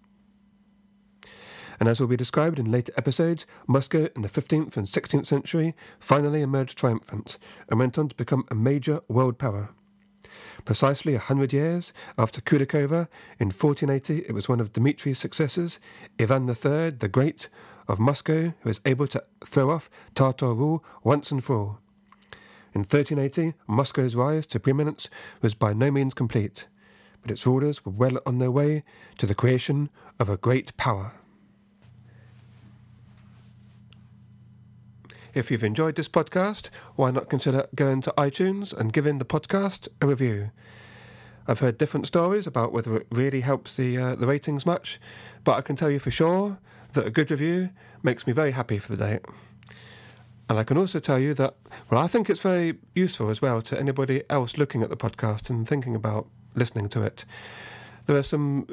and 1.80 1.88
as 1.88 1.98
will 1.98 2.06
be 2.06 2.16
described 2.16 2.58
in 2.58 2.70
later 2.70 2.92
episodes, 2.98 3.46
Moscow 3.66 4.08
in 4.14 4.20
the 4.20 4.28
15th 4.28 4.76
and 4.76 4.86
16th 4.86 5.26
century 5.26 5.74
finally 5.98 6.42
emerged 6.42 6.76
triumphant 6.76 7.38
and 7.70 7.80
went 7.80 7.96
on 7.96 8.10
to 8.10 8.14
become 8.14 8.44
a 8.50 8.54
major 8.54 9.00
world 9.08 9.38
power. 9.38 9.70
Precisely 10.66 11.14
a 11.14 11.18
hundred 11.18 11.54
years 11.54 11.94
after 12.18 12.42
Kulikovo, 12.42 13.08
in 13.38 13.48
1480, 13.48 14.26
it 14.28 14.32
was 14.32 14.48
one 14.48 14.60
of 14.60 14.74
Dmitri's 14.74 15.18
successors, 15.18 15.78
Ivan 16.18 16.46
III 16.46 16.90
the 16.90 17.08
Great 17.10 17.48
of 17.88 17.98
Moscow, 17.98 18.52
who 18.60 18.68
was 18.68 18.80
able 18.84 19.06
to 19.08 19.24
throw 19.44 19.70
off 19.70 19.88
Tatar 20.14 20.52
rule 20.52 20.84
once 21.02 21.32
and 21.32 21.42
for 21.42 21.56
all. 21.56 21.78
In 22.74 22.82
1380, 22.82 23.54
Moscow's 23.66 24.14
rise 24.14 24.46
to 24.46 24.60
preeminence 24.60 25.08
was 25.40 25.54
by 25.54 25.72
no 25.72 25.90
means 25.90 26.12
complete, 26.12 26.66
but 27.22 27.30
its 27.30 27.46
rulers 27.46 27.84
were 27.84 27.92
well 27.92 28.18
on 28.26 28.38
their 28.38 28.50
way 28.50 28.84
to 29.18 29.26
the 29.26 29.34
creation 29.34 29.88
of 30.18 30.28
a 30.28 30.36
great 30.36 30.76
power. 30.76 31.14
If 35.32 35.50
you've 35.50 35.62
enjoyed 35.62 35.94
this 35.94 36.08
podcast, 36.08 36.70
why 36.96 37.12
not 37.12 37.30
consider 37.30 37.68
going 37.76 38.00
to 38.02 38.14
iTunes 38.18 38.76
and 38.76 38.92
giving 38.92 39.18
the 39.18 39.24
podcast 39.24 39.86
a 40.00 40.06
review? 40.06 40.50
I've 41.46 41.60
heard 41.60 41.78
different 41.78 42.08
stories 42.08 42.48
about 42.48 42.72
whether 42.72 42.96
it 42.96 43.06
really 43.12 43.42
helps 43.42 43.74
the 43.74 43.96
uh, 43.96 44.14
the 44.16 44.26
ratings 44.26 44.66
much, 44.66 45.00
but 45.44 45.56
I 45.56 45.60
can 45.60 45.76
tell 45.76 45.90
you 45.90 46.00
for 46.00 46.10
sure 46.10 46.58
that 46.94 47.06
a 47.06 47.10
good 47.10 47.30
review 47.30 47.70
makes 48.02 48.26
me 48.26 48.32
very 48.32 48.50
happy 48.50 48.78
for 48.78 48.90
the 48.90 48.98
day. 48.98 49.20
And 50.48 50.58
I 50.58 50.64
can 50.64 50.76
also 50.76 50.98
tell 50.98 51.18
you 51.20 51.32
that, 51.34 51.54
well, 51.90 52.02
I 52.02 52.08
think 52.08 52.28
it's 52.28 52.40
very 52.40 52.78
useful 52.96 53.30
as 53.30 53.40
well 53.40 53.62
to 53.62 53.78
anybody 53.78 54.24
else 54.28 54.58
looking 54.58 54.82
at 54.82 54.90
the 54.90 54.96
podcast 54.96 55.48
and 55.48 55.66
thinking 55.66 55.94
about 55.94 56.26
listening 56.56 56.88
to 56.88 57.02
it. 57.02 57.24
There 58.06 58.16
are 58.16 58.24
some 58.24 58.66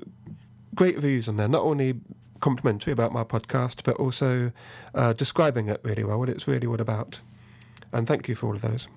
great 0.73 0.95
reviews 0.95 1.27
on 1.27 1.37
there, 1.37 1.47
not 1.47 1.61
only 1.61 1.99
complimentary 2.39 2.93
about 2.93 3.13
my 3.13 3.23
podcast, 3.23 3.83
but 3.83 3.95
also 3.97 4.51
uh, 4.93 5.13
describing 5.13 5.67
it 5.67 5.79
really 5.83 6.03
well, 6.03 6.19
what 6.19 6.29
it's 6.29 6.47
really 6.47 6.67
all 6.67 6.81
about. 6.81 7.21
And 7.91 8.07
thank 8.07 8.27
you 8.27 8.35
for 8.35 8.47
all 8.47 8.55
of 8.55 8.61
those. 8.61 8.87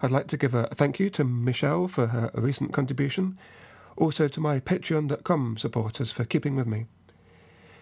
I'd 0.00 0.10
like 0.10 0.28
to 0.28 0.36
give 0.36 0.54
a 0.54 0.66
thank 0.68 1.00
you 1.00 1.10
to 1.10 1.24
Michelle 1.24 1.88
for 1.88 2.08
her 2.08 2.30
recent 2.34 2.72
contribution, 2.72 3.36
also 3.96 4.28
to 4.28 4.40
my 4.40 4.60
Patreon.com 4.60 5.56
supporters 5.56 6.12
for 6.12 6.24
keeping 6.24 6.54
with 6.54 6.66
me. 6.66 6.86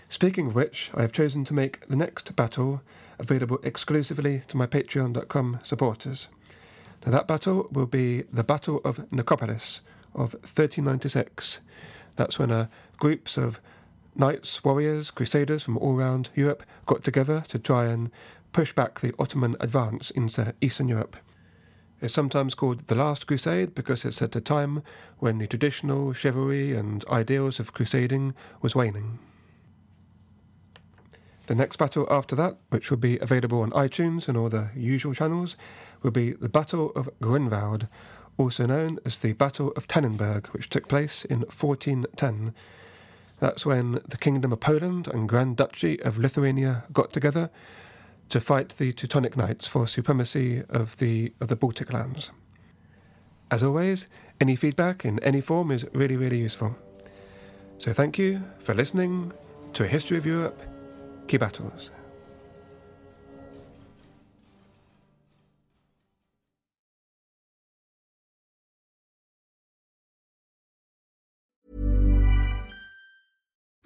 Speaking 0.09 0.47
of 0.47 0.55
which, 0.55 0.91
I 0.95 1.03
have 1.03 1.13
chosen 1.13 1.45
to 1.45 1.55
make 1.55 1.87
the 1.89 1.97
next 1.97 2.35
battle 2.37 2.81
available 3.19 3.59
exclusively 3.63 4.43
to 4.49 4.57
my 4.57 4.67
Patreon.com 4.67 5.61
supporters. 5.63 6.29
Now, 7.05 7.13
that 7.13 7.29
battle 7.29 7.69
will 7.71 7.87
be 7.87 8.23
the 8.33 8.45
Battle 8.45 8.81
of 8.85 8.99
Nicopolis 9.11 9.81
of 10.15 10.35
1396. 10.35 11.59
That's 12.17 12.39
when 12.39 12.51
a 12.51 12.69
groups 12.99 13.37
of 13.37 13.61
knights, 14.15 14.65
warriors, 14.65 15.11
crusaders 15.11 15.63
from 15.63 15.79
all 15.79 15.97
around 15.97 16.31
Europe 16.35 16.63
got 16.87 17.05
together 17.05 17.45
to 17.49 17.59
try 17.59 17.87
and 17.87 18.11
push 18.53 18.73
back 18.73 19.01
the 19.01 19.15
Ottoman 19.19 19.57
advance 19.61 20.11
into 20.11 20.55
Eastern 20.61 20.89
Europe. 20.89 21.17
It's 22.01 22.15
sometimes 22.15 22.55
called 22.55 22.87
the 22.89 22.95
Last 22.95 23.27
Crusade 23.27 23.75
because 23.75 24.05
it's 24.05 24.21
at 24.21 24.37
a 24.37 24.41
time 24.41 24.83
when 25.19 25.39
the 25.39 25.47
traditional 25.47 26.13
chivalry 26.13 26.75
and 26.75 27.05
ideals 27.07 27.59
of 27.59 27.73
crusading 27.73 28.35
was 28.61 28.75
waning. 28.75 29.19
The 31.47 31.55
next 31.55 31.77
battle 31.77 32.07
after 32.11 32.35
that, 32.37 32.59
which 32.71 32.91
will 32.91 32.99
be 32.99 33.19
available 33.19 33.63
on 33.63 33.71
iTunes 33.71 34.29
and 34.29 34.37
all 34.37 34.49
the 34.49 34.71
usual 34.75 35.15
channels, 35.15 35.57
will 36.03 36.11
be 36.11 36.33
the 36.33 36.49
Battle 36.49 36.91
of 36.97 37.09
Grunwald, 37.21 37.87
also 38.39 38.67
known 38.67 38.99
as 39.05 39.19
the 39.19 39.33
Battle 39.33 39.73
of 39.77 39.89
Tannenberg, 39.89 40.47
which 40.49 40.69
took 40.69 40.89
place 40.89 41.25
in 41.25 41.41
1410. 41.41 42.55
That's 43.39 43.67
when 43.67 44.01
the 44.07 44.17
Kingdom 44.17 44.53
of 44.53 44.61
Poland 44.61 45.09
and 45.09 45.29
Grand 45.29 45.57
Duchy 45.57 46.01
of 46.01 46.19
Lithuania 46.19 46.85
got 46.93 47.13
together 47.13 47.51
to 48.29 48.41
fight 48.41 48.71
the 48.71 48.93
Teutonic 48.93 49.37
Knights 49.37 49.67
for 49.67 49.87
supremacy 49.87 50.63
of 50.69 50.97
the, 50.99 51.33
of 51.41 51.49
the 51.49 51.57
Baltic 51.57 51.93
lands. 51.93 52.31
As 53.51 53.63
always, 53.63 54.07
any 54.41 54.57
feedback 54.57 55.05
in 55.05 55.19
any 55.21 55.41
form 55.41 55.71
is 55.71 55.87
really, 55.93 56.17
really 56.17 56.39
useful. 56.39 56.77
So 57.79 57.93
thank 57.93 58.19
you 58.19 58.43
for 58.59 58.75
listening 58.75 59.33
to 59.75 59.85
A 59.85 59.87
History 59.87 60.17
of 60.17 60.27
Europe. 60.27 60.61
Key 61.29 61.37
battles. 61.37 61.91